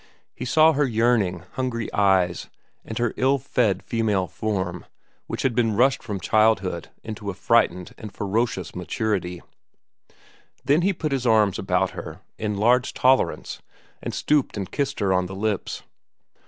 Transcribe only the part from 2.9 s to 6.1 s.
her ill fed female form which had been rushed